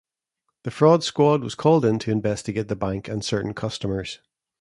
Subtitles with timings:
[0.63, 4.17] The fraud squad was called in to investigate the bank and certain customers.